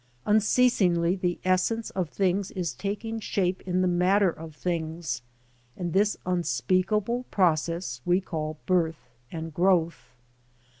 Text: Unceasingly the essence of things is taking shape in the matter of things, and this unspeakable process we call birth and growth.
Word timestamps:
Unceasingly 0.25 1.15
the 1.15 1.39
essence 1.45 1.91
of 1.91 2.09
things 2.09 2.49
is 2.49 2.73
taking 2.73 3.19
shape 3.19 3.61
in 3.67 3.81
the 3.83 3.87
matter 3.87 4.31
of 4.31 4.55
things, 4.55 5.21
and 5.77 5.93
this 5.93 6.17
unspeakable 6.25 7.25
process 7.29 8.01
we 8.03 8.19
call 8.19 8.57
birth 8.65 9.11
and 9.31 9.53
growth. 9.53 10.15